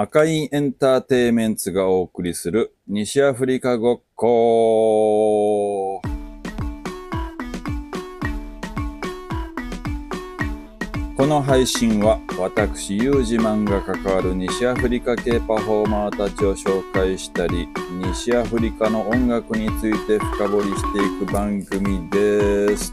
[0.00, 6.00] 赤いエンターテイメンツがお送りする西アフリカごっこ。
[11.16, 22.92] この配信は私ユージマンが関わる西アフリカ系パフォーマーたちを紹介したり西アフリカの音楽について深掘りしていく番組です。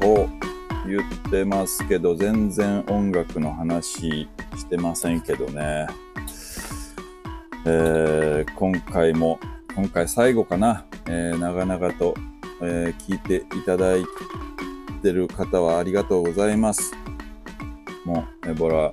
[0.00, 0.28] と
[0.90, 5.86] 言ってますけど全然音楽の話してませんけどね、
[7.64, 9.38] えー、今回も
[9.76, 12.14] 今回最後かな、えー、長々と、
[12.62, 14.04] えー、聞いていただい
[15.02, 16.92] てる方はありがとうございます。
[18.04, 18.92] もうエボラ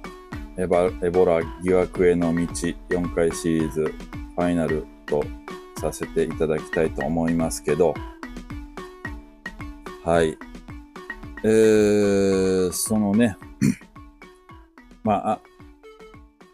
[0.57, 5.23] エバエボラ疑惑への道4回シリーズファイナルと
[5.79, 7.93] させていただきたいと思いますけど。
[10.03, 10.38] はい。
[11.49, 13.37] えー、そのね
[15.03, 15.39] まあ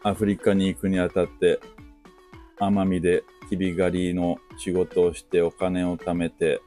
[0.04, 1.60] アフリカに行くにあたって
[2.60, 6.62] 奄美できび狩りの仕事をしてお金を貯めて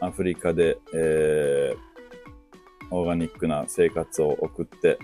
[0.00, 4.98] アフリカで、えー、オーガニックな生活を送って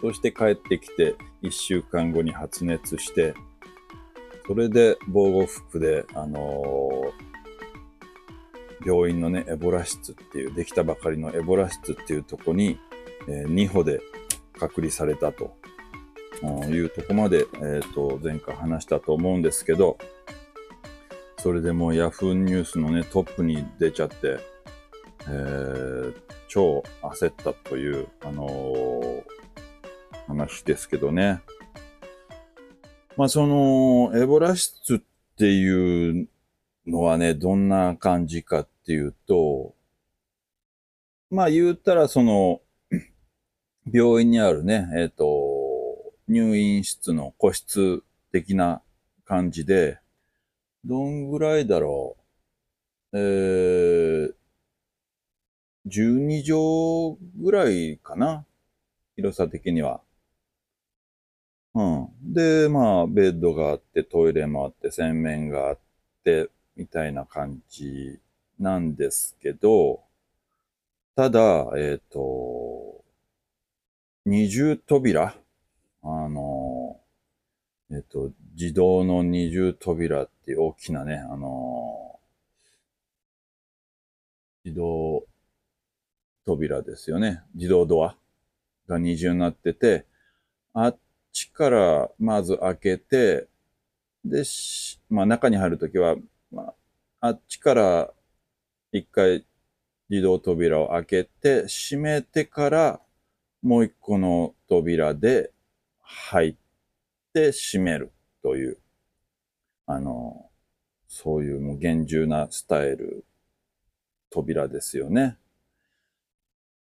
[0.00, 3.34] そして帰ってきて1週間後に発熱して、
[4.46, 7.25] それで防護服で、あのー、
[8.84, 12.78] 病院のね、エボラ室っていう、できたばかりのエボラ室っていうとこに、
[13.28, 14.00] えー、2歩で
[14.58, 15.56] 隔離されたと
[16.68, 19.98] いうとこまで、えっ、と、前回話したと思うんですけど、
[21.38, 24.38] それでもうヤフーニュースのね、トップに出ちゃって、
[25.28, 26.14] えー、
[26.48, 29.36] 超焦ったという、あのー
[30.26, 31.40] 話ですけどね。
[33.16, 34.98] まあその、エボラ室っ
[35.38, 36.28] ていう
[36.86, 39.74] のはね、どんな感じかっていうと、
[41.30, 42.60] まあ言ったらその、
[43.92, 48.82] 病院にあるね、えっ、ー、と、入院室の個室的な
[49.24, 49.98] 感じで、
[50.84, 52.16] どんぐらいだろ
[53.12, 53.18] う。
[53.18, 54.34] えー、
[55.88, 58.44] 12畳ぐらいかな。
[59.16, 60.00] 広さ的には。
[61.74, 62.08] うん。
[62.22, 65.78] で、まあ、ベッドがあって、トイレもあって、洗面があっ
[66.24, 68.20] て、みたいな感じ
[68.58, 70.02] なんですけど、
[71.14, 71.40] ただ、
[71.76, 73.04] えっ、ー、と、
[74.24, 75.34] 二重扉
[76.02, 77.00] あの、
[77.90, 82.20] えっ、ー、と、自動の二重扉っていう大きなね、あの、
[84.64, 85.24] 自動
[86.44, 87.42] 扉ですよね。
[87.54, 88.16] 自動ドア
[88.88, 90.06] が二重になってて、
[90.74, 90.98] あっ
[91.32, 93.48] ちからまず開けて、
[94.24, 94.42] で、
[95.08, 96.16] まあ中に入るときは、
[96.50, 96.74] ま
[97.20, 98.12] あ、あっちから
[98.92, 99.44] 一回
[100.08, 103.00] 自動扉を開けて、閉めてから
[103.62, 105.52] もう一個の扉で
[106.02, 106.56] 入っ
[107.32, 108.12] て閉める
[108.42, 108.78] という、
[109.86, 110.48] あの、
[111.08, 113.24] そういうもう厳重なスタイル
[114.30, 115.36] 扉ですよね。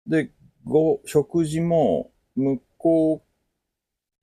[0.08, 0.32] で、
[0.66, 3.35] ご、食事も向こう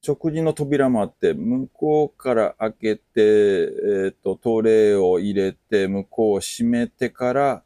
[0.05, 7.63] 食事の扉もあって、向こうから開けて、えっ、ー、と、トレーを入れて、向こうを閉めてから、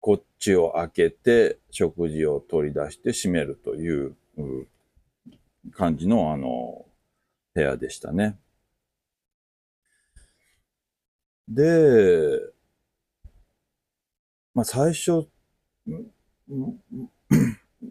[0.00, 4.16] こっちを開けて、食事を取り出して閉めるという
[5.72, 6.86] 感じの、あの、
[7.52, 8.38] 部屋でしたね。
[11.48, 12.38] で、
[14.54, 15.26] まあ最初、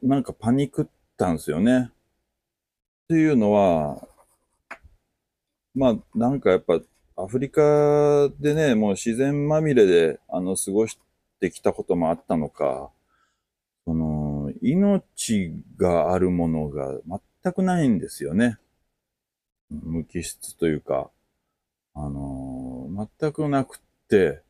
[0.01, 0.85] なんかパニックっ
[1.17, 1.91] たんですよね。
[3.03, 4.07] っていうのは、
[5.75, 6.79] まあ、なんかやっぱ、
[7.15, 10.97] アフリカでね、もう自然まみれで、あの、過ごし
[11.39, 12.91] てきたこともあったのか、
[13.85, 16.99] その、命があるものが
[17.43, 18.57] 全くないんですよね。
[19.69, 21.11] 無機質というか、
[21.95, 24.41] あのー、全くなくって、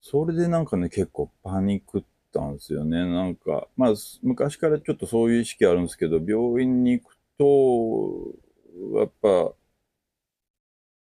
[0.00, 2.98] それでなんかね、結構パニックったんですよね。
[2.98, 9.52] なんか、まあ、昔からちょっとそういう意識あるんですけど、病院に行くと、やっぱ、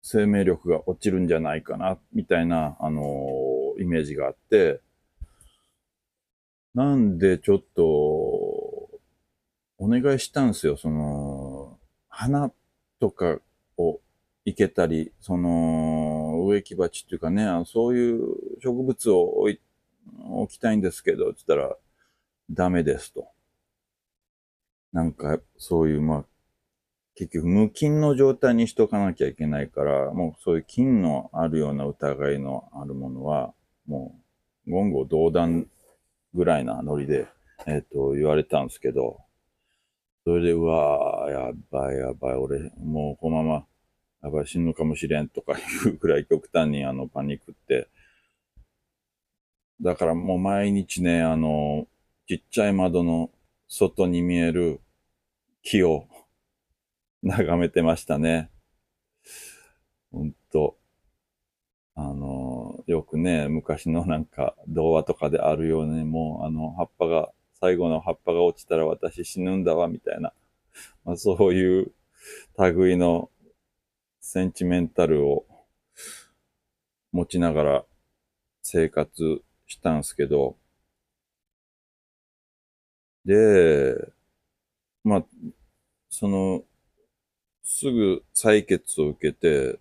[0.03, 4.81] 生命力が落ちるんじゃないかな、みたいな、あのー、イメージがあって、
[6.75, 7.83] なんでちょっと、
[9.79, 10.77] お願いしたんですよ。
[10.77, 12.51] その、花
[13.01, 13.39] とか
[13.77, 14.01] を
[14.45, 19.61] 生けたり、その、植木鉢っていうかね、そういう植物を置い
[20.31, 21.77] 置きたいんですけど、つったら、
[22.51, 23.29] ダメですと。
[24.93, 26.25] なんか、そういう、まあ、
[27.17, 33.55] 結局無菌の状態にしとかなきゃいけないから、もうそういう菌のあるような疑いのあるものは、
[33.87, 34.15] も
[34.67, 35.67] う、言語道断
[36.35, 37.27] ぐらいなノリで、
[37.67, 39.21] えっ、ー、と、言われたんですけど、
[40.25, 43.67] それで、うわー、やばいやばい、俺、もうこのまま、
[44.23, 47.89] やばい、死ぬかもしれんとかいうぐらい極端にあのパニックって、
[49.81, 51.87] だからもう毎日ね、あの、
[52.27, 53.31] ちっちゃい窓の
[53.69, 54.81] 外に見える
[55.63, 56.07] 木を
[57.23, 58.51] 眺めてましたね。
[60.13, 60.79] ほんと。
[61.95, 70.33] あの、よくね、昔のなんか童話とかであるように、もうあの葉っぱが最後の葉っぱが落ちたら私死ぬんだわ、みたいな、
[71.05, 71.93] まあ、そういう
[72.59, 73.31] 類の
[74.21, 75.47] センチメンタルを
[77.13, 77.85] 持ちながら
[78.63, 80.57] 生活したんですけど、
[83.25, 83.95] で、
[85.05, 85.27] まあ、
[86.11, 86.65] その、
[87.63, 89.81] すぐ採血を受けて、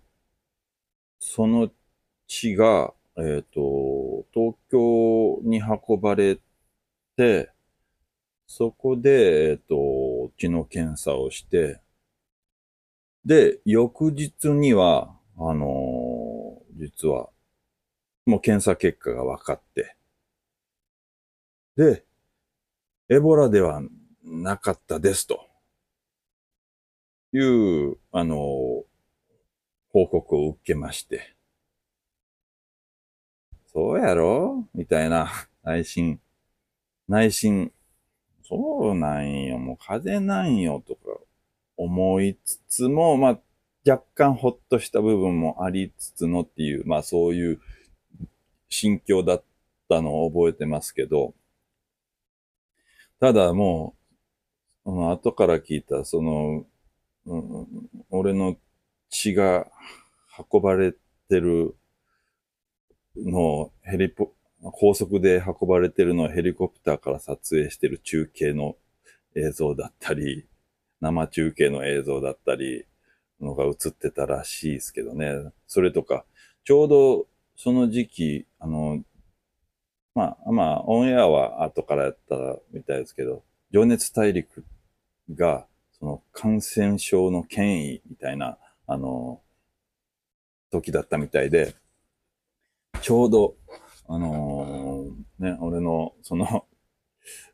[1.20, 1.70] その
[2.26, 6.38] 血が、えっ、ー、と、東京に運ばれ
[7.16, 7.50] て、
[8.46, 11.80] そこで、えっと、血の検査をして、
[13.24, 17.30] で、翌日には、あのー、実は、
[18.26, 19.96] もう検査結果が分かって、
[21.76, 22.04] で、
[23.08, 23.80] エボラでは
[24.24, 25.46] なかったですと、
[27.32, 28.36] いう、あの、
[29.92, 31.34] 報告を受けまして、
[33.72, 34.66] そうやろ？
[34.74, 35.30] みたいな。
[35.62, 36.20] 内心、
[37.08, 37.72] 内心。
[38.42, 41.00] そうなんよ、もう風邪なんよとか。
[41.76, 43.40] 思いつつも、まあ、
[43.86, 47.60] 若干ほっとした部分もありつつのっていう、まあそういう
[48.68, 49.44] 心境だっ
[49.88, 51.34] たのを覚えてますけど、
[53.20, 53.94] ただも
[54.84, 56.66] う、その後から聞いた、その、
[57.26, 57.66] うん、
[58.10, 58.56] 俺の
[59.10, 59.66] 血が
[60.52, 61.74] 運ばれてる
[63.16, 68.76] のをヘリポ、高速で運ばれてるのをヘリコプターから撮影してる中継の
[69.34, 70.46] 映像だったり、
[71.00, 72.86] 生中継の映像だったり、
[73.40, 75.32] のが映ってたらしいですけどね。
[75.66, 76.24] それとか、
[76.64, 77.26] ちょうど
[77.56, 79.02] その時期、あの、
[80.14, 82.36] まあ、まあ、オンエアは後からやった
[82.72, 83.42] みたいですけど、
[83.72, 84.64] 情熱大陸
[85.34, 85.66] が、
[85.98, 89.40] その感染症の権威みたいな、あの、
[90.70, 91.74] 時だったみたいで、
[93.00, 93.56] ちょうど
[94.08, 96.64] あのー、ね、俺の、その、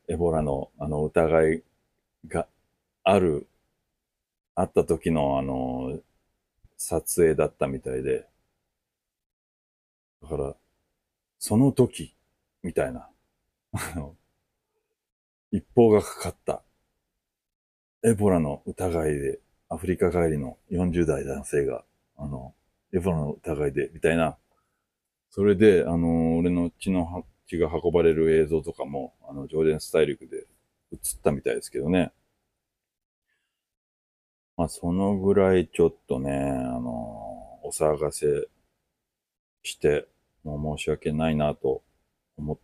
[0.07, 1.63] エボラの、あの、疑い
[2.29, 2.47] が
[3.05, 3.49] ある、
[4.55, 6.01] あった時の、あのー、
[6.77, 8.27] 撮影だったみたいで、
[10.23, 10.55] だから、
[11.39, 12.15] その時、
[12.63, 13.09] みたいな、
[13.73, 14.17] あの、
[15.51, 16.63] 一報がかかった、
[18.05, 21.85] エボラの疑いで、アフリカ帰りの40代男性が、
[22.17, 22.55] あの、
[22.93, 24.37] エボラの疑いで、みたいな、
[25.31, 30.47] それで、あの、俺の血の、血が運ばれる映像とかも、あの、ジョーデンスタイルクで
[30.93, 32.13] 映ったみたいですけどね。
[34.57, 38.49] まあ、そのぐらいちょっとね、あの、お騒がせ
[39.63, 40.07] して、
[40.45, 41.83] もう申し訳ないなと
[42.37, 42.59] 思、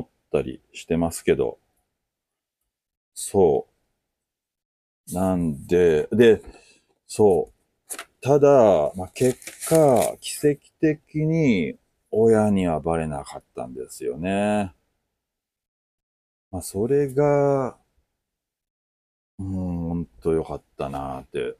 [0.00, 1.58] ったりしてますけど、
[3.14, 3.66] そ
[5.10, 5.14] う。
[5.14, 6.42] なんで、で、
[7.06, 7.62] そう。
[8.20, 11.76] ただ、まあ、結果、奇跡的に
[12.10, 14.72] 親にはバレなかったんですよね。
[16.50, 17.76] まあ、それが、
[19.38, 21.56] うん、ほんと良かったなって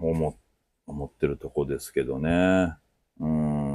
[0.00, 0.36] 思、
[0.86, 2.74] 思ってるとこですけどね。
[3.20, 3.65] うん、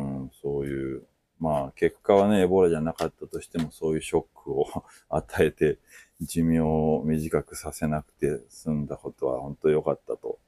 [0.41, 1.03] そういう、
[1.39, 4.67] まあ結果はね、エボラじゃなかったとしてもそういうショックを
[5.09, 5.79] 与えて
[6.21, 10.39] 寿命を短くさせなくて済んだことは本当良かったと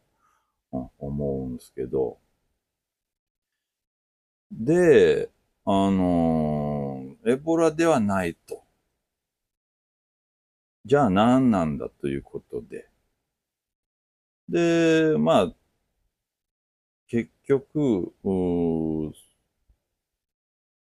[0.74, 2.20] うん思うんですけど、
[4.52, 5.30] で、
[5.66, 8.64] あのー、エボラではないと。
[10.86, 12.88] じゃあ何なんだということで。
[14.50, 15.56] で、まあ、
[17.08, 18.14] 結局、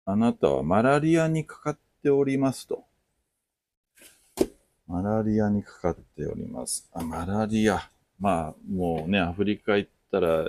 [0.05, 2.83] あなたはマラリアにかかっておりますと。
[4.85, 6.89] マラリアにかかっております。
[6.93, 7.89] あ、マラリア。
[8.19, 10.45] まあ、もうね、アフリカ行ったら、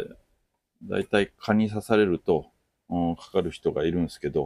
[0.83, 2.51] だいたい蚊に刺されると、
[2.91, 4.45] うん、かかる人がいるんですけど、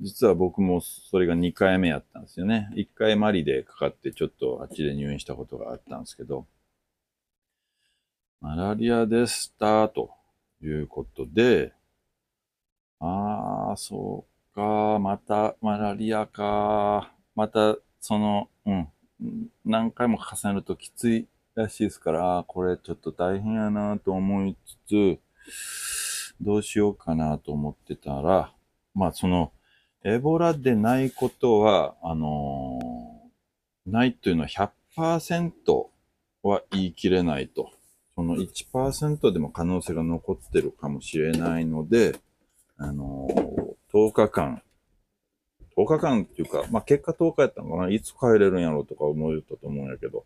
[0.00, 2.70] 実は僕もそれが2回目やったんですよね。
[2.74, 6.46] 1回マリでかかってちょっとあっちで入院したことがあったんですけど、
[8.40, 10.10] マラリアでしたと
[10.62, 11.72] いうことで、
[13.06, 18.88] ああ、そうか、またマラリアか、またその、うん、
[19.64, 24.56] 何回も重ねるときついらしいですから、これちょっと大変やなと思い
[24.88, 25.20] つつ、
[26.40, 28.54] どうしようかなと思ってたら、
[28.94, 29.52] まあその、
[30.02, 34.48] エボラでないことは、あのー、ないというのは
[34.96, 35.52] 100%
[36.42, 37.70] は言い切れないと。
[38.14, 42.16] その1%でも可能性が残ってるかもしれないので、
[42.76, 44.62] あのー、10日間、
[45.76, 50.24] 10日間っていうか、まあ、結果10日やったのかな、いつ帰れるんやろうとか思ったと思うんやけど、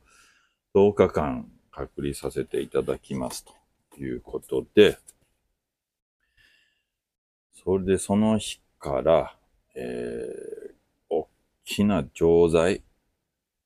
[0.74, 3.58] 10日間隔離させていただきますと。
[4.04, 4.98] いうことで、
[7.64, 9.36] それでその日から、
[9.74, 10.74] えー、
[11.08, 11.28] 大
[11.64, 12.82] きな錠剤、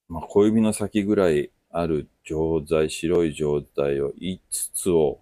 [0.08, 4.38] まあ、小指の先ぐらいある錠剤、白い錠剤を5
[4.74, 5.20] つを、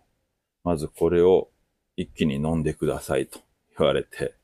[0.64, 1.48] まずこれを
[1.96, 3.40] 一気に飲んでくださいと。
[3.80, 4.34] 言われて、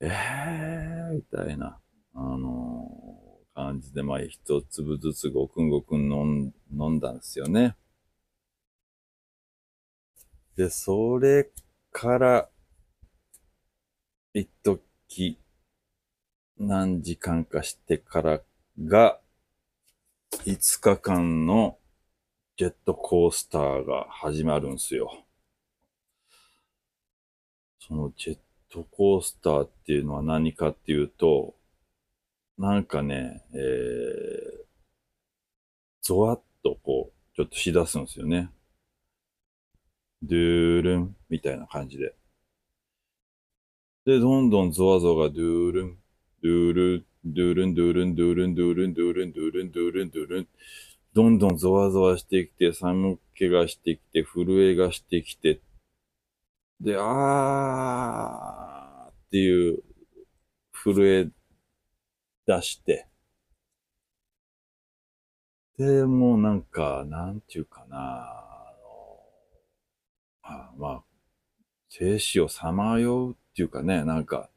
[0.00, 1.78] えー、みたいな、
[2.14, 7.76] あのー、感じで、まあ、一粒ずつごくんごくん飲ん飲んだんですよね。
[10.56, 11.50] で、それ
[11.90, 12.48] から、
[14.34, 14.48] 一
[15.08, 15.38] 時、
[16.58, 18.40] 何時間かしてから
[18.84, 19.20] が、
[20.44, 21.78] 5日間の
[22.56, 25.21] ジェットコースターが始まるんすよ。
[27.88, 28.38] そのジェッ
[28.70, 31.54] トコースターっていうのは何かっていうと、
[32.56, 34.64] なんかね、えー、
[36.00, 38.50] ゾワッとこう、ちょっとしだすんですよね。
[40.22, 42.14] ドゥールンみたいな感じで。
[44.04, 45.98] で、どんどんゾワゾワがドゥールン、
[46.42, 50.48] ドゥールン、ドゥールン、ドゥールン、ドゥールン、ドゥールン、ドゥールン、ドゥールン、ドゥールン、ドゥールン、
[51.14, 55.60] どんどんゾワゾワしてきて、寒気がしてきて、震えがしてきて、
[56.82, 59.84] で、あーっていう
[60.72, 61.28] 震え
[62.44, 63.06] 出して、
[65.78, 67.96] で、もうなんか、なんていうかな、
[70.42, 71.04] あの、まあ、
[71.88, 74.50] 生死をさまようっていうかね、なんか、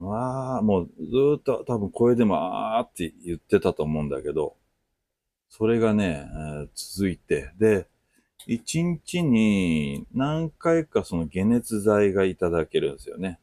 [0.00, 0.92] ああ、もうず
[1.38, 2.36] っと多分声でも
[2.76, 4.56] あーって言ってたと思うんだけど、
[5.48, 7.88] それがね、えー、続いて、で、
[8.46, 13.40] 一日に何回かその解熱剤がいただけるんですよね。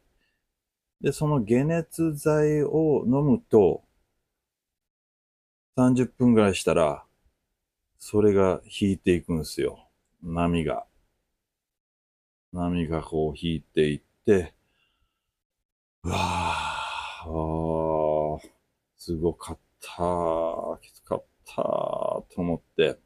[1.01, 3.83] で、その解熱剤を飲むと、
[5.77, 7.03] 30分ぐらいしたら、
[7.97, 9.89] それが引いていくんですよ。
[10.21, 10.85] 波が。
[12.53, 14.53] 波がこう引いていって、
[16.03, 17.25] うわあ、
[18.97, 23.02] すごかった、きつかった、と思って。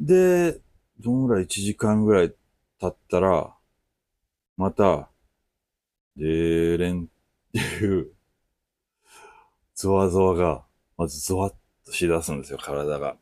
[0.00, 0.58] で、
[0.98, 2.34] どのぐらい1時間ぐらい
[2.80, 3.54] 経ったら、
[4.56, 5.10] また、
[6.16, 7.06] でーれんっ
[7.52, 8.12] ていう、
[9.74, 10.64] ゾワゾワが、
[10.96, 11.54] まずゾワッ
[11.84, 13.18] としだすんですよ、体が。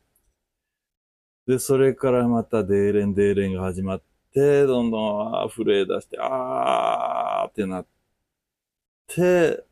[1.47, 4.01] で、それからまたデーレンデーレンが始まっ
[4.33, 7.87] て、どんどん震え出して、あーってなっ
[9.07, 9.65] て、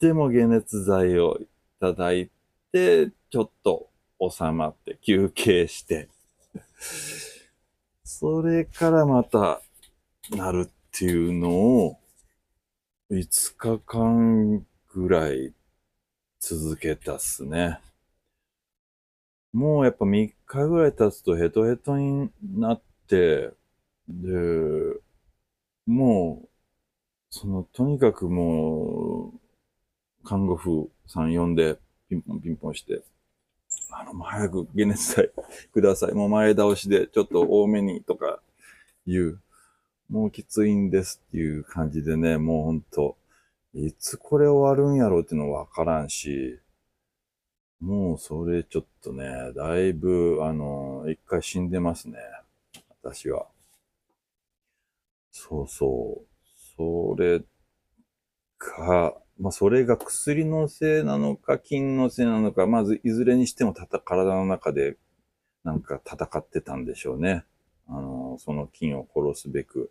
[0.00, 1.48] でも解熱剤をい
[1.80, 2.30] ただい
[2.72, 3.90] て、ちょっと
[4.20, 6.08] 収まって休憩して、
[8.04, 9.62] それからまた
[10.30, 11.50] なるっていうの
[11.86, 11.98] を、
[13.10, 15.52] 5日間ぐらい
[16.40, 17.80] 続けたっすね。
[19.52, 23.52] もうやっぱ3日ぐらい経つとヘトヘトになって、
[24.08, 24.32] で、
[25.86, 26.48] もう、
[27.30, 31.78] その、とにかくもう、看護婦さん呼んで、
[32.08, 33.04] ピンポンピンポンして、
[33.90, 35.30] あの、もう早く解熱剤
[35.72, 36.12] ください。
[36.12, 38.40] もう前倒しでちょっと多めにとか
[39.06, 39.40] 言う。
[40.10, 43.16] もうきついんですっていう感じでね、もうほんと、
[43.72, 46.60] いつこれ終わるんやろうっていうのわからんし、
[47.80, 52.18] もうそれちょっとね、だいぶ、あの、一回死んでますね。
[53.02, 53.46] 私は。
[55.30, 56.26] そうそう。
[56.76, 57.42] それ
[58.58, 64.96] か、まあそれが薬のせいなのか、菌のせいなのか、まずいずれにしてもたた体の中で
[65.64, 67.44] なんか戦ってたんでしょうね。
[67.88, 69.90] あの、その菌を殺すべく。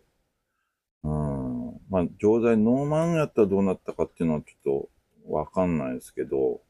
[1.02, 1.80] うん。
[1.90, 4.88] まあ、錠剤ノーマンやったらどうなったかっていうのはちょっ
[5.26, 6.60] とわかんないですけど、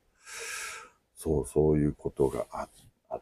[1.17, 2.69] そう、そういうことがあ
[3.09, 3.21] あ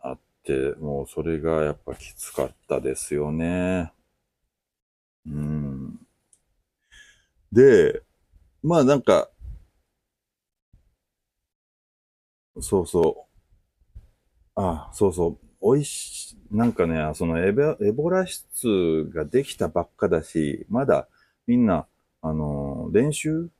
[0.00, 3.92] あって、もうそれがやっぱきつかったですよね。
[5.26, 5.98] うん。
[7.52, 8.02] で、
[8.64, 9.28] まあなんか、
[12.60, 13.40] そうそう。
[14.54, 15.38] ああ、そうそう。
[15.60, 21.08] おいし、なんかね、そのエボエボラ室ができたばっかだし、まだ
[21.46, 21.86] みんな、
[22.22, 23.50] あの練習？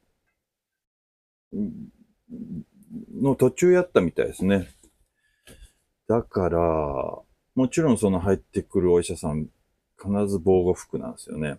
[3.20, 4.68] の途中やったみたいですね。
[6.08, 6.58] だから、
[7.54, 9.48] もちろんその入ってくるお医者さん、
[10.02, 11.58] 必ず防護服なんですよね。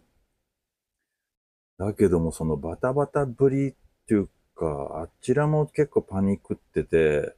[1.78, 3.74] だけどもそのバタバタぶりっ
[4.08, 7.36] ていうか、あちらも結構パニックってて、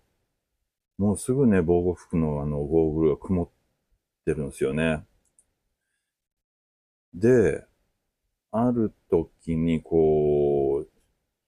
[0.98, 3.50] もうすぐね、防護服のあの、ゴーグルが曇っ
[4.26, 5.04] てるんですよね。
[7.14, 7.64] で、
[8.52, 10.90] ある時にこう、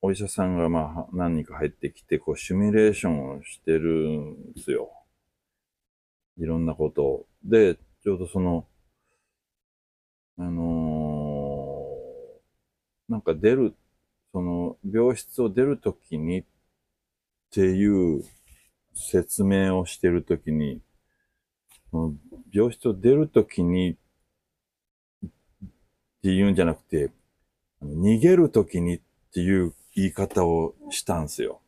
[0.02, 4.92] お医者さんがまあ何人か入ってきて、こう、シミュレーションをしてるんですよ。
[6.38, 7.28] いろんなことを。
[7.44, 8.66] で、ちょうどその、
[10.38, 11.09] あのー、
[13.10, 13.76] なんか出る、
[14.32, 16.46] その、病室を出るときにっ
[17.52, 18.24] ていう
[18.94, 20.82] 説明をしてるときに、
[22.54, 23.96] 病室を出るときにっ
[26.22, 27.12] て言うんじゃなくて、
[27.82, 29.02] 逃げるときにっ
[29.34, 31.62] ていう言い方をしたんすよ。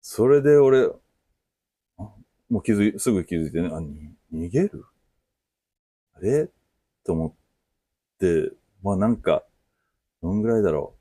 [0.00, 0.88] それで俺、
[2.50, 3.78] もう気づい、すぐ気づいてね、あ、
[4.34, 4.84] 逃げる？
[6.14, 6.48] あれ？
[7.04, 7.32] と思っ
[8.18, 8.50] て、
[8.82, 9.44] まあなんか、
[10.22, 10.96] どんぐらいだろ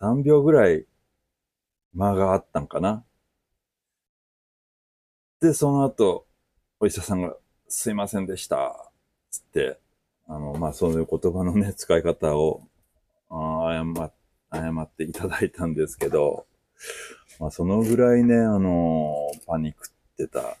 [0.00, 0.04] う。
[0.04, 0.86] 3秒ぐらい
[1.94, 3.04] 間があったんかな。
[5.40, 6.26] で、その後、
[6.80, 7.36] お医者さんが、
[7.68, 8.90] すいませんでした。
[9.30, 9.78] つって、
[10.28, 12.62] あの、まあ、そういう言葉のね、使い方を、
[13.30, 13.82] あ
[14.52, 16.46] 謝、謝っていただいたんですけど、
[17.38, 20.56] まあ、そのぐらいね、あの、パニックってた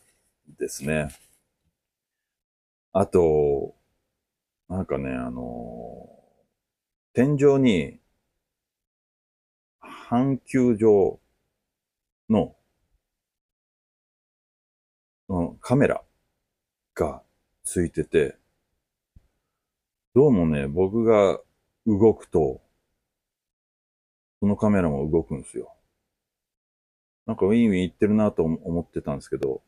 [0.58, 1.08] ですね。
[2.92, 3.74] あと、
[4.68, 6.08] なんかね、あの、
[7.12, 8.00] 天井に、
[9.78, 11.20] 半球状
[12.28, 12.56] の、
[15.60, 16.02] カメラ
[16.94, 17.22] が
[17.62, 18.36] ついてて、
[20.14, 21.40] どうもね、僕が
[21.86, 22.60] 動くと、
[24.40, 25.76] そのカメラも動くんですよ。
[27.26, 29.62] なんかウィンウィン言ってるなと思ってたんですけど、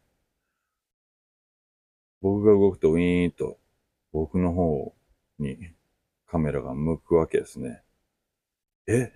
[2.21, 3.59] 僕が動くとウィーンと
[4.13, 4.95] 僕の方
[5.39, 5.57] に
[6.27, 7.83] カメラが向くわけですね。
[8.87, 9.13] え？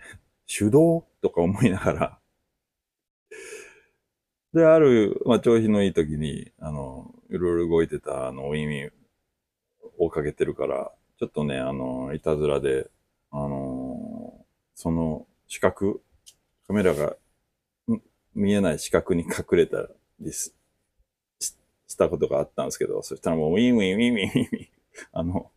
[0.47, 1.07] 手動？
[1.23, 2.19] とか思いながら。
[4.53, 8.93] で、ある、まあ、調子のいい時に、あの、いろいろ動いてた、あの、ウィンウィン
[9.99, 12.91] 追っかけてるから、ちょっとね、あの、いたずらで、
[13.31, 16.01] あの、その死角、
[16.67, 17.17] カメラが
[18.35, 19.89] 見えない死角に隠れた
[20.21, 20.53] りし
[21.39, 24.69] したことがあったんですけど、そしたらもうウィンウィンウィンウィンウィン、
[25.13, 25.51] あの、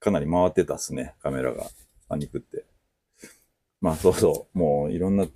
[0.00, 1.68] かなり回ってたっすね、カメラが。
[2.08, 2.64] パニクって。
[3.80, 5.26] まあそうそう、もういろんな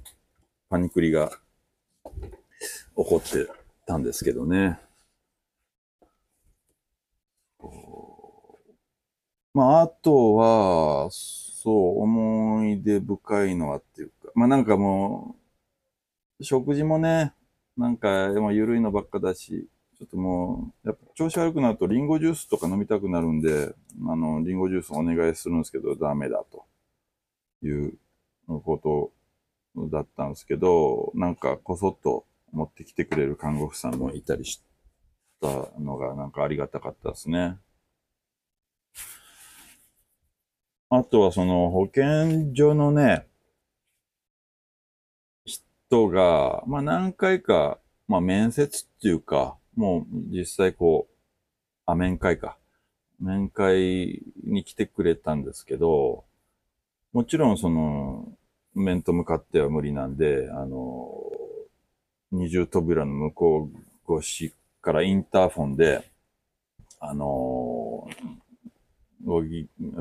[0.69, 1.31] パニクリが
[2.05, 2.11] 起
[2.95, 3.51] こって
[3.87, 4.79] たんですけどね。
[9.55, 15.37] まあ、あとは、そう、思い出深いのはっていうか、まあなんかも
[16.41, 17.35] う、食事もね、
[17.77, 23.75] なんか、もう緩いのばっかだし、ちょっともう、やっぱ調子悪くなるとリンゴジュースとか飲みたくなるんで、
[24.07, 26.65] あの、リンゴジュースお願いするんですけど、ダメだと
[27.63, 27.99] いう
[28.47, 29.13] こ
[29.77, 34.63] とだったんですけど、なんかこそっと持ってきてくれる看護婦さんもいたりし
[35.41, 37.59] たのがなんかありがたかったですね。
[40.91, 43.27] あとはその保健所のね、
[45.45, 51.15] 人が、まあ何回か、まあ面接っていうか、もう実際こう、
[51.87, 52.59] あ、面会か。
[53.21, 56.25] 面会に来てくれたんですけど、
[57.13, 58.29] もちろんその、
[58.75, 61.13] 面と向かっては無理なんで、あの、
[62.33, 63.71] 二重扉の向こ
[64.09, 66.11] う越しからインターフォンで、
[67.01, 68.09] あの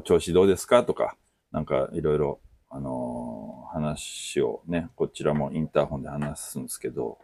[0.03, 0.83] 調子どうですか？
[0.83, 1.15] とか、
[1.51, 7.19] なんかいろいろ、あの、話をね、こちらもインターホンで話すんですけど、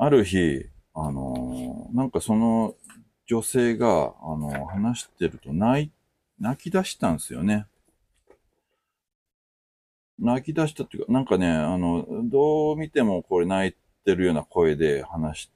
[0.00, 2.76] ある日、あのー、なんかその
[3.26, 5.92] 女性が、あのー、話してると泣い、
[6.38, 7.66] 泣き出したんですよね。
[10.20, 15.50] 泣き出したっていうか、なんかね、あの、どう見てもこれ泣いてるような声で話し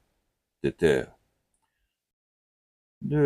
[0.61, 1.09] てて、
[3.01, 3.17] で、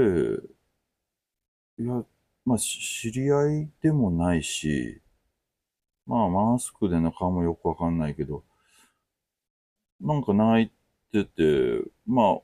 [1.79, 2.05] いや、
[2.44, 5.00] まあ、知り合いでもないし、
[6.07, 8.44] まあ、マスクでの顔もよくわかんないけど、
[10.00, 10.70] なんか泣い
[11.24, 12.40] てて、まあ、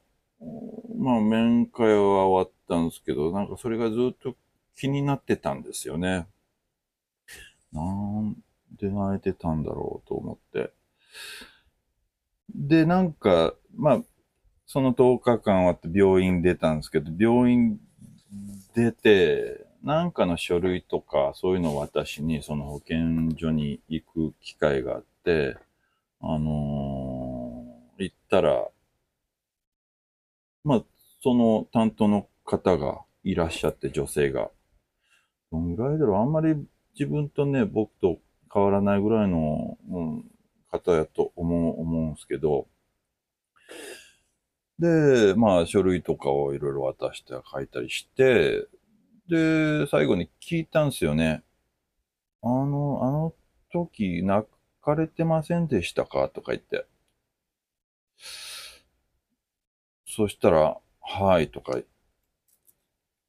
[0.98, 4.36] まあ、面会は終わったんですけど、なんかそれがずっと
[4.76, 6.26] 気になってたんですよね。
[7.72, 8.36] なん
[8.78, 10.72] で泣いてたんだろうと思って。
[12.54, 14.02] で、なんか、まあ、
[14.66, 17.78] その10日間終わって病院出たんですけど、病院
[18.74, 25.56] 出て、なんかの書類とか、そういうのを私に、その保健所に行く機会があって、
[26.20, 26.91] あのー、
[28.04, 28.68] 行ったら、
[30.64, 30.84] まあ、
[31.22, 34.50] その担当の方がいらっしゃって、女性が。
[35.50, 36.56] どんぐらいだろうあんまり
[36.98, 38.18] 自分とね、僕と
[38.52, 40.24] 変わらないぐらいの、うん、
[40.70, 42.66] 方やと思う、思うんですけど、
[44.78, 48.66] で、まあ、書類とかをいろいろ渡して書いたりして、
[49.28, 51.44] で、最後に聞いたんですよね。
[52.42, 53.34] あの、あの
[53.72, 54.48] 時泣
[54.82, 56.28] かれてませんでしたか？
[56.28, 56.86] とか言って。
[60.06, 61.78] そしたら、はいとか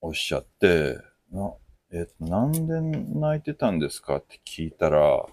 [0.02, 1.00] おっしゃって、
[1.32, 1.54] な、
[1.92, 5.26] えっと、なんで泣いてたんですかって聞いたら、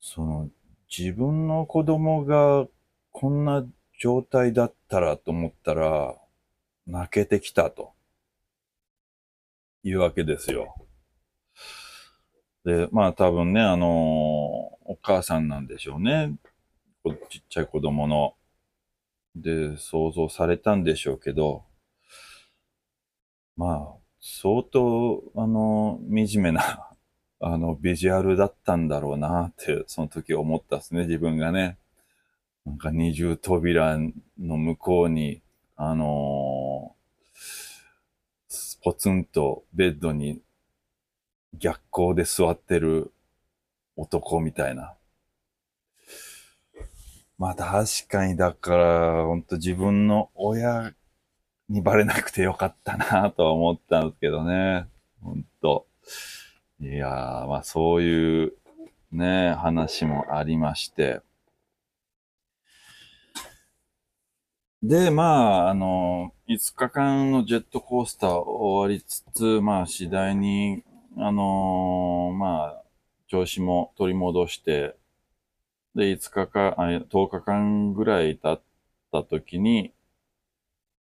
[0.00, 0.48] その、
[0.96, 2.66] 自分の子供が
[3.10, 3.66] こんな
[4.00, 6.16] 状態だったらと思ったら、
[6.86, 7.92] 泣けてきたと。
[9.84, 10.74] いうわけですよ。
[12.64, 16.34] で、まあ多分ね、あの、お母さんなんでしょうね。
[17.10, 18.34] ちっちゃい子供の。
[19.34, 21.64] で、想像されたんでしょうけど、
[23.56, 26.90] まあ、相当、あの、惨めな、
[27.40, 31.78] あの、ビジュアルだったんだろうなって、その時思ったっすね、自分がね。
[32.64, 33.98] なんか二重扉
[34.38, 35.42] の向こうに、
[35.76, 40.40] あのー、ポツンとベッドに
[41.54, 43.12] 逆光で座ってる
[43.96, 44.94] 男みたいな。
[47.42, 50.92] まあ確かにだから、ほんと自分の親
[51.68, 54.86] にバレなくてよかったなとは思ったんですけどね。
[55.20, 55.88] ほんと。
[56.78, 58.52] いやー、まあそういう
[59.10, 61.20] ね、話もありまして。
[64.80, 70.84] で、まあ、あの、5日間のジェットコースター終わりつつ、まあ次第に、
[71.18, 72.82] あのー、まあ、
[73.26, 74.94] 調子も取り戻して、
[75.94, 78.62] で、5日か、あ10日間ぐらい経っ
[79.12, 79.92] た時に、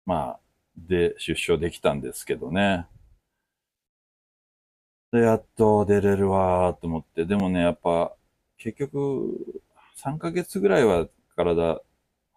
[0.05, 0.41] まあ、
[0.77, 2.87] で出所できたんですけどね。
[5.13, 8.15] で、やっと出れるわーと思って、でもね、やっぱ、
[8.59, 9.63] 結局、
[9.97, 11.83] 3ヶ月ぐらいは体、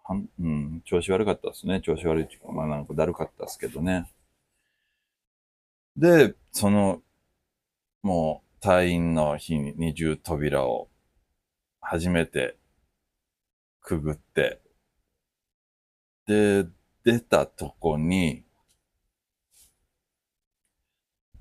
[0.03, 1.81] はんうん、調子悪かったですね。
[1.81, 4.09] 調子悪いっていうか、まあなんかだるかったですけどね。
[5.97, 7.01] で、その、
[8.01, 10.89] もう退院の日に二重扉を
[11.91, 12.55] 初めて
[13.81, 14.61] くぐって、
[16.27, 16.63] で、
[17.03, 18.43] 出たとこに、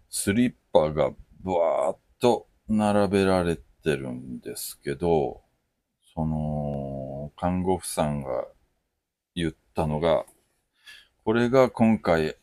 [0.09, 1.11] スリッパが
[1.43, 5.43] ブワーっと並べられてるんですけど、
[6.15, 8.47] その、看護婦さんが
[9.35, 10.25] 言ったのが、
[11.25, 12.37] これが今回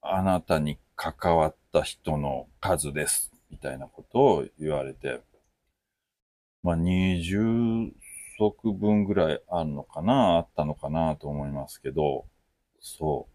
[0.00, 3.34] あなたに関わった人の数です。
[3.50, 5.20] みたいなことを言われて、
[6.64, 7.92] まあ、20
[8.38, 12.24] 足分ぐらいあるのかな、あったのかなと思いますけど、
[12.80, 13.34] そう。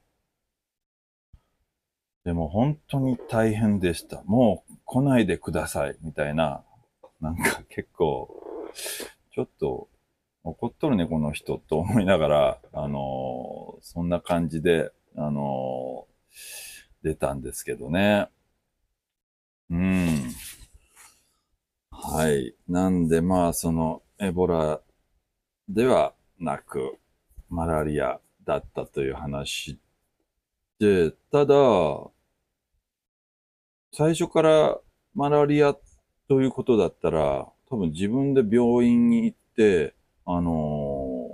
[2.26, 4.24] でも本当に大変でした。
[4.24, 6.64] もう来ないでください、みたいな、
[7.22, 8.30] なんか結構、
[9.32, 9.88] ちょっと
[10.44, 18.28] 怒っとるね、この人と思いながら、あのー、そんな感じで、あのー、出たんですけどね。
[19.70, 20.09] うん。
[22.12, 22.56] はい。
[22.68, 24.82] なんで、まあ、その、エボラ
[25.68, 26.98] ではなく、
[27.50, 29.78] マラリアだったという話
[30.80, 31.56] で、ただ、
[33.94, 34.80] 最初から
[35.14, 35.76] マラリア
[36.28, 39.94] ということだったら、多分自分で病院に行って、
[40.26, 41.30] あの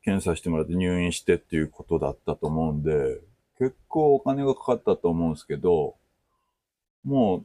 [0.00, 3.20] ー、検査してもらって入院してっていうことだったと思うんで、
[3.58, 5.96] 結構お金がかかったと思うんですけど、
[7.04, 7.44] も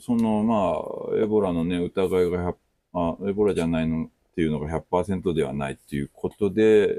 [0.00, 2.54] その、まあ、エボラのね、疑いが
[2.92, 6.94] あ、エボラじゃないのっていうのが100%ではないっていうことで、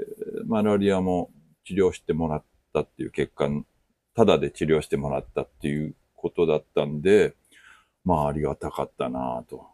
[0.46, 1.30] マラリアも
[1.64, 3.48] 治療してもらったっていう結果、
[4.14, 7.34] ただで治療してもらったっていうことだったんで、
[8.04, 9.66] まあ、ありがたかったなと、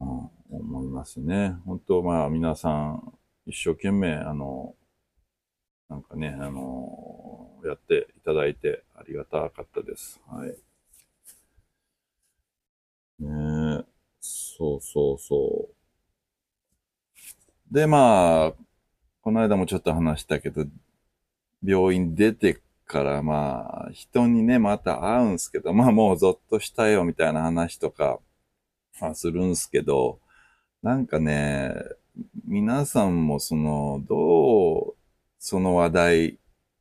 [0.00, 1.56] うん、思いますね。
[1.64, 4.74] 本当、まあ、皆さん、一生懸命、あの、
[5.88, 10.20] なんかね、あの、やっていただいてありがたかったです。
[10.26, 10.54] はい。
[13.24, 13.84] ね
[14.20, 15.74] そうそうそう。
[17.74, 18.52] で、まあ、
[19.22, 20.64] この間もちょっと話したけど、
[21.62, 28.20] 病院出てからまあ、人にね、また会うんすけど、まあもうゾッとしたよみたいな話とか、
[29.00, 30.20] まあするんすけど、
[30.82, 31.74] なんかね、
[32.46, 34.94] 皆さんもその、どう、
[35.38, 36.38] その話題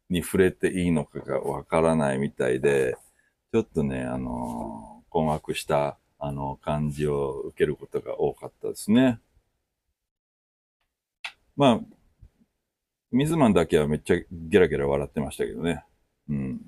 [0.09, 2.97] に触れていいのかがわからないみたいで、
[3.51, 9.19] ちょっとね、あの、困惑したあの、感じを受けることが多かったですね。
[11.57, 11.79] まあ、
[13.11, 15.83] 水マンだけはめっちゃゲラゲラ笑ってましたけどね。
[16.29, 16.61] うん。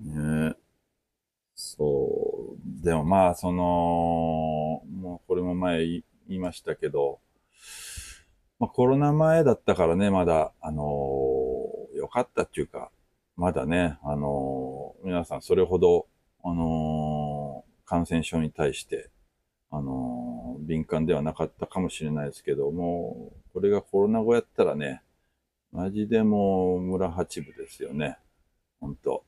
[0.00, 0.54] ね
[1.56, 2.84] そう。
[2.84, 7.18] でもまあ、その、もうこれも前言いましたけど、
[8.60, 12.92] まあコロナ前だったからね、まだ、あのー、よかったっていうか、
[13.36, 16.06] まだね、あのー、皆さんそれほど、
[16.44, 17.17] あのー、
[17.88, 19.08] 感染症に対して、
[19.70, 25.02] あの敏感ではなかったかもしれないですけども、これがコロナ後やったらね、
[25.72, 28.18] マジでもう村八部ですよね。
[28.78, 29.24] ほんと。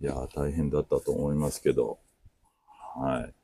[0.00, 2.00] いや大変だったと思いますけど。
[2.96, 3.34] はい。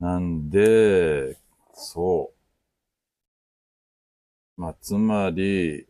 [0.00, 1.38] なんで、
[1.72, 2.34] そ
[4.58, 4.60] う。
[4.60, 5.86] まあ、つまり、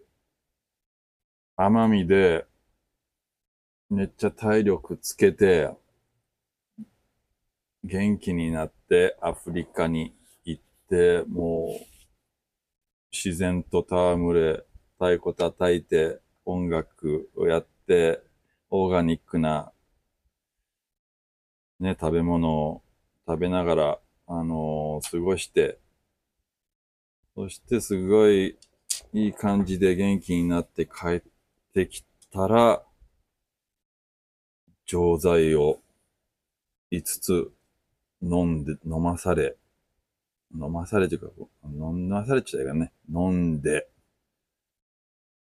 [1.56, 2.46] 奄美で、
[3.90, 5.68] めっちゃ体力つけて、
[7.82, 11.86] 元気になってアフリカに行って、もう、
[13.10, 18.22] 自然と戯れ、太鼓叩いて、音楽をやって、
[18.70, 19.72] オーガニックな、
[21.80, 22.82] ね、食べ物を
[23.26, 23.98] 食べながら、
[24.28, 25.80] あのー、過ごして、
[27.34, 28.56] そしてすごい
[29.12, 31.22] いい感じで元気になって帰っ
[31.74, 32.84] てきたら、
[34.90, 35.78] 錠剤を
[36.90, 37.52] 5つ
[38.20, 39.56] 飲んで、飲まされ、
[40.52, 41.28] 飲まされというか、
[41.64, 43.86] 飲まされちゃうからね、飲んで、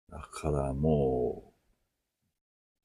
[0.09, 1.53] だからも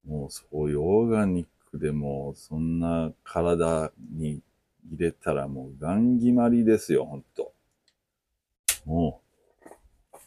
[0.05, 4.43] う、もうそういうオーガニックでも、そんな体に
[4.91, 7.51] 入れたらもうガン決まりですよ、ほんと。
[8.85, 9.21] も
[10.13, 10.19] う。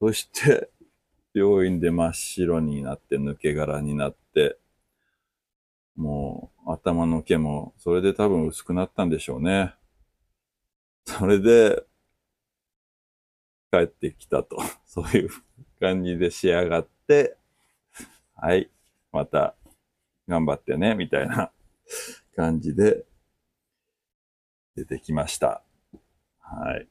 [0.00, 0.70] そして、
[1.34, 4.58] 病院で真っ白になって抜け殻になって、
[5.96, 9.74] もう頭の毛もそれで多分薄くなったんでしょうね。
[11.06, 11.84] それで、
[13.72, 14.58] 帰ってきたと。
[14.86, 15.30] そういう
[15.78, 17.36] 感じで仕上がって、
[18.34, 18.70] はい、
[19.12, 19.54] また
[20.28, 21.52] 頑張ってね、みたいな
[22.34, 23.04] 感じで
[24.74, 25.62] 出てきました。
[26.38, 26.88] はい。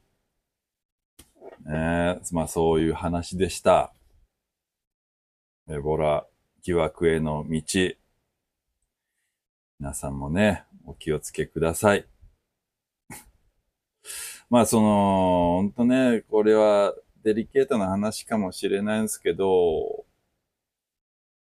[1.64, 3.92] ねえまあそういう話でした。
[5.68, 6.26] エボラ
[6.62, 7.99] 疑惑への道。
[9.80, 12.06] 皆さんもね、お気をつけください。
[14.50, 20.04] まあその、ほんとね、これはデリケートな話かもしれないんですけど、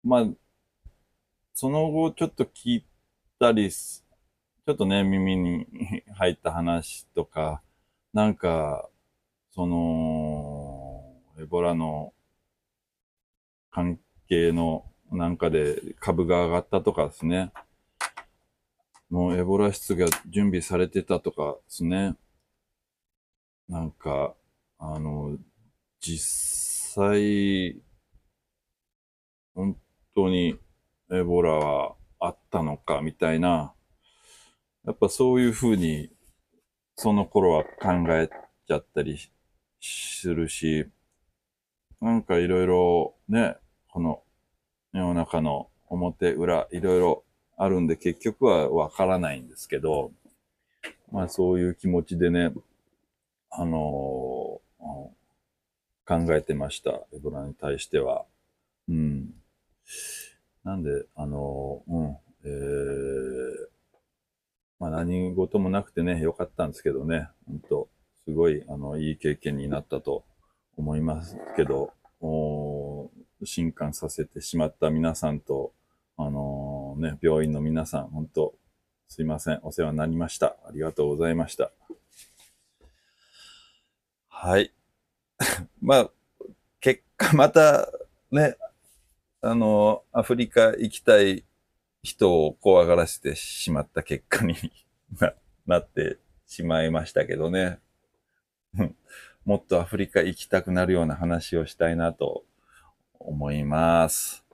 [0.03, 0.25] まあ、
[1.53, 2.85] その後ちょっと聞い
[3.37, 5.67] たりちょっとね、耳に
[6.15, 7.61] 入った話とか、
[8.11, 8.89] なんか、
[9.51, 12.11] その、エボラの
[13.69, 17.51] 関係のなんかで株が上がったとかですね。
[19.09, 22.15] もうエボラ室が準備されてたとかですね。
[23.67, 24.35] なんか、
[24.79, 25.37] あの、
[25.99, 27.81] 実際、
[29.53, 29.77] 本
[30.15, 30.59] 当に
[31.11, 33.73] エボラはあったのかみたいな、
[34.85, 36.11] やっぱそういうふうに、
[36.95, 38.29] その頃は考え
[38.67, 39.19] ちゃったり
[39.81, 40.89] するし、
[42.01, 43.57] なんかいろいろね、
[43.89, 44.23] この
[44.93, 47.24] 世の中の表裏いろいろ
[47.57, 50.11] あるんで結局はわからないんですけど、
[51.11, 52.51] まあそういう気持ちでね、
[53.49, 55.05] あのー、
[56.05, 56.91] 考えてました。
[57.13, 58.25] エボラに対しては。
[58.89, 59.33] うん。
[60.63, 63.67] なんで、あの、うん、えー、
[64.79, 67.87] まあ何事もなくてね、よかったんですけどね、本当
[68.25, 70.25] すごい、あの、いい経験になったと
[70.77, 73.09] 思いますけど、お
[73.43, 75.71] 震撼させてしまった皆さんと、
[76.17, 76.54] あのー、
[76.95, 78.55] ね、病院の皆さん、本当
[79.07, 79.59] すいません。
[79.63, 80.57] お世話になりました。
[80.67, 81.71] ありがとうございました。
[84.27, 84.73] はい。
[85.81, 86.11] まあ、
[86.79, 87.89] 結果、また、
[88.31, 88.57] ね、
[89.41, 91.45] あの、アフリカ行きたい
[92.03, 94.55] 人を怖がらせてしまった結果に
[95.19, 95.33] な
[95.65, 97.79] なってしまいましたけどね。
[99.45, 102.45] もっとアフリカ行きたくなるような話をしたいなと
[103.19, 104.44] 思います。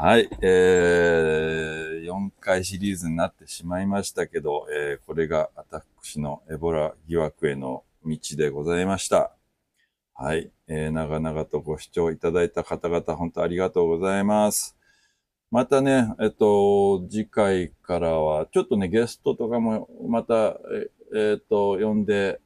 [0.00, 0.30] はい。
[0.42, 9.32] えー、4回シリーズになってしまいましたけど、えー、これが私のエボラ疑惑への道でございました。
[10.14, 10.52] はい。
[10.68, 14.76] えー、長々とご視聴いただいた方々、本当ありがとうございます。
[15.50, 20.60] またね、えっと、次回からは、ちょっとね、ゲストとかも、また、
[21.12, 22.40] ええっと、呼んで、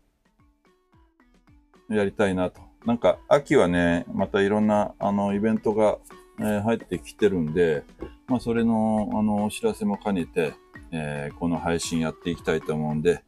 [1.91, 2.63] やりたいなと。
[2.87, 5.99] なんか、秋はね、またいろんな、あの、イベントが、
[6.43, 7.85] えー、入ってきてるんで、
[8.27, 10.55] まあ、それの、あの、お知らせも兼ねて、
[10.91, 13.23] えー、この配信やっていきたいと思うんで、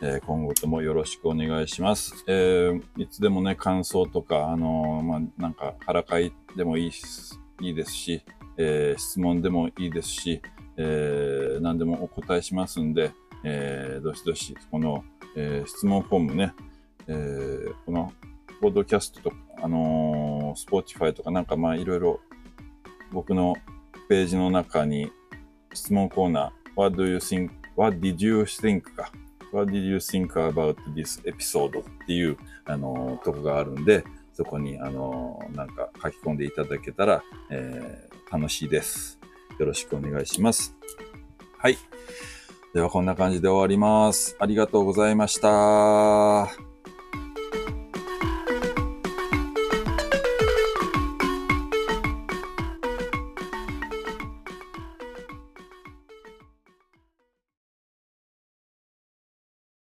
[0.00, 2.24] え、今後ともよろしくお願いします。
[2.26, 6.92] え、いつでもね、感想とか、あの、まあ、なんか、からかいでもいい
[7.60, 8.24] いいですし、
[8.56, 10.42] え質問でもいいですし、
[10.76, 13.12] え何でもお答えしますんで、
[13.44, 15.04] えどしどし、この、
[15.36, 16.52] え質問フォームね、
[17.06, 18.12] えこの、
[18.62, 22.20] ポッドキャストとか、あのー、スポーティファイとかなんかまあいろいろ
[23.12, 23.56] 僕の
[24.08, 25.10] ページの中に
[25.74, 29.10] 質問コーナー、What do you think, what did you think か。
[29.52, 31.80] What did you think about this episode?
[31.80, 39.20] っていう、あのーとこがあるんで、そこに、あのーなんか書き込んでいただけたら、えー楽しいです。
[39.58, 40.74] よろしくお願いします。
[41.58, 41.76] はい。
[42.72, 44.36] ではこんな感じで終わります。
[44.40, 46.71] ありがとうございました。